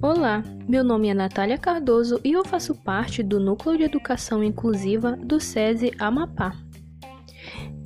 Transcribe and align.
Olá, 0.00 0.44
meu 0.68 0.84
nome 0.84 1.08
é 1.08 1.14
Natália 1.14 1.58
Cardoso 1.58 2.20
e 2.22 2.30
eu 2.30 2.44
faço 2.44 2.72
parte 2.72 3.20
do 3.20 3.40
Núcleo 3.40 3.76
de 3.76 3.82
Educação 3.82 4.44
Inclusiva 4.44 5.16
do 5.16 5.40
SESI 5.40 5.92
Amapá. 5.98 6.52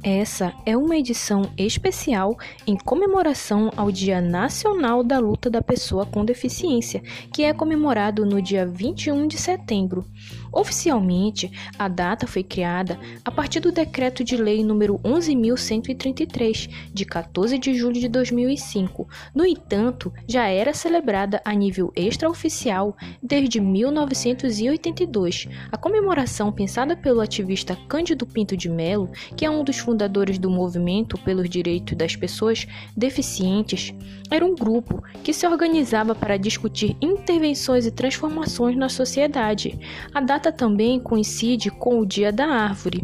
Essa 0.05 0.53
é 0.67 0.77
uma 0.77 0.97
edição 0.97 1.53
especial 1.57 2.37
em 2.67 2.77
comemoração 2.77 3.71
ao 3.77 3.93
Dia 3.93 4.21
Nacional 4.21 5.05
da 5.05 5.21
Luta 5.21 5.49
da 5.49 5.63
Pessoa 5.63 6.05
com 6.05 6.25
Deficiência, 6.25 7.01
que 7.33 7.45
é 7.45 7.53
comemorado 7.53 8.27
no 8.27 8.43
dia 8.43 8.67
21 8.67 9.29
de 9.29 9.39
setembro. 9.39 10.05
Oficialmente, 10.53 11.53
a 11.79 11.87
data 11.87 12.27
foi 12.27 12.43
criada 12.43 12.99
a 13.25 13.31
partir 13.31 13.61
do 13.61 13.71
Decreto 13.71 14.25
de 14.25 14.37
Lei 14.37 14.65
número 14.65 14.99
11.133, 14.99 16.69
de 16.93 17.05
14 17.05 17.57
de 17.57 17.73
julho 17.73 18.01
de 18.01 18.09
2005. 18.09 19.09
No 19.33 19.47
entanto, 19.47 20.13
já 20.27 20.49
era 20.49 20.75
celebrada 20.75 21.41
a 21.45 21.55
nível 21.55 21.93
extraoficial 21.95 22.97
desde 23.23 23.61
1982. 23.61 25.49
A 25.71 25.79
comemoração 25.79 26.51
pensada 26.51 26.97
pelo 26.97 27.21
ativista 27.21 27.79
Cândido 27.89 28.27
Pinto 28.27 28.57
de 28.57 28.69
Melo, 28.69 29.09
que 29.37 29.47
é 29.47 29.51
um 29.51 29.63
dos 29.63 29.81
fundadores 29.93 30.39
do 30.39 30.49
movimento 30.49 31.19
pelos 31.19 31.51
direitos 31.51 31.95
das 31.95 32.17
pessoas 32.17 32.67
deficientes, 32.97 33.93
era 34.31 34.45
um 34.45 34.55
grupo 34.55 35.03
que 35.23 35.35
se 35.35 35.47
organizava 35.47 36.15
para 36.15 36.39
discutir 36.39 36.97
intervenções 36.99 37.85
e 37.85 37.91
transformações 37.91 38.75
na 38.75 38.89
sociedade. 38.89 39.79
A 40.15 40.21
data 40.23 40.51
também 40.51 40.99
coincide 40.99 41.71
com 41.71 42.01
o 42.01 42.07
Dia 42.07 42.33
da 42.33 42.47
Árvore. 42.47 43.03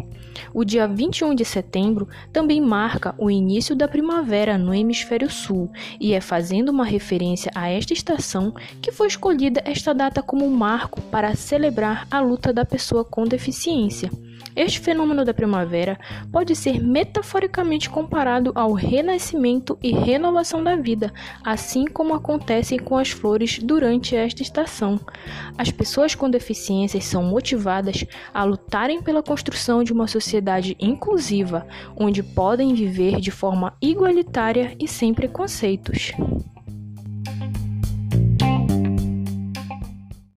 O 0.54 0.64
dia 0.64 0.88
21 0.88 1.34
de 1.34 1.44
setembro 1.44 2.08
também 2.32 2.58
marca 2.58 3.14
o 3.18 3.30
início 3.30 3.76
da 3.76 3.86
primavera 3.86 4.56
no 4.56 4.72
hemisfério 4.72 5.28
sul, 5.28 5.70
e 6.00 6.14
é 6.14 6.22
fazendo 6.22 6.70
uma 6.70 6.86
referência 6.86 7.52
a 7.54 7.68
esta 7.68 7.92
estação 7.92 8.54
que 8.80 8.92
foi 8.92 9.08
escolhida 9.08 9.60
esta 9.66 9.92
data 9.92 10.22
como 10.22 10.48
marco 10.48 11.02
para 11.02 11.34
celebrar 11.34 12.06
a 12.10 12.20
luta 12.20 12.50
da 12.50 12.64
pessoa 12.64 13.04
com 13.04 13.24
deficiência. 13.24 14.10
Este 14.54 14.80
fenômeno 14.80 15.24
da 15.24 15.32
primavera 15.32 15.98
pode 16.32 16.56
ser 16.56 16.82
metaforicamente 16.82 17.88
comparado 17.88 18.52
ao 18.54 18.72
renascimento 18.72 19.78
e 19.82 19.92
renovação 19.92 20.62
da 20.62 20.76
vida, 20.76 21.12
assim 21.44 21.84
como 21.86 22.14
acontece 22.14 22.78
com 22.78 22.96
as 22.96 23.10
flores 23.10 23.58
durante 23.58 24.16
esta 24.16 24.42
estação. 24.42 25.00
As 25.56 25.70
pessoas 25.70 26.14
com 26.14 26.28
deficiências 26.28 27.04
são 27.04 27.22
motivadas 27.22 28.04
a 28.32 28.44
lutarem 28.44 29.02
pela 29.02 29.22
construção 29.22 29.84
de 29.84 29.92
uma 29.92 30.06
sociedade 30.06 30.76
inclusiva, 30.80 31.66
onde 31.96 32.22
podem 32.22 32.74
viver 32.74 33.20
de 33.20 33.30
forma 33.30 33.74
igualitária 33.80 34.76
e 34.78 34.88
sem 34.88 35.14
preconceitos. 35.14 36.12